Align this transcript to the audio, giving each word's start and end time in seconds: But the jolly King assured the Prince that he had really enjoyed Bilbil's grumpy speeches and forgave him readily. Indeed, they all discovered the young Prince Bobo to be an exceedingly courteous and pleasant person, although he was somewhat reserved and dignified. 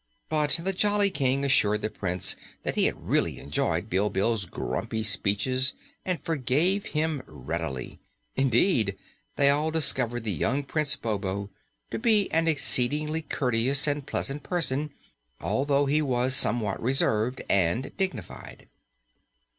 But 0.29 0.59
the 0.63 0.73
jolly 0.73 1.11
King 1.11 1.45
assured 1.45 1.83
the 1.83 1.89
Prince 1.91 2.35
that 2.63 2.73
he 2.73 2.85
had 2.85 3.07
really 3.07 3.37
enjoyed 3.37 3.87
Bilbil's 3.87 4.47
grumpy 4.47 5.03
speeches 5.03 5.75
and 6.03 6.19
forgave 6.19 6.85
him 6.87 7.21
readily. 7.27 7.99
Indeed, 8.35 8.97
they 9.35 9.51
all 9.51 9.69
discovered 9.69 10.23
the 10.23 10.31
young 10.33 10.63
Prince 10.63 10.95
Bobo 10.95 11.51
to 11.91 11.99
be 11.99 12.31
an 12.31 12.47
exceedingly 12.47 13.21
courteous 13.21 13.85
and 13.85 14.03
pleasant 14.07 14.41
person, 14.41 14.89
although 15.39 15.85
he 15.85 16.01
was 16.01 16.35
somewhat 16.35 16.81
reserved 16.81 17.43
and 17.47 17.95
dignified. 17.95 18.69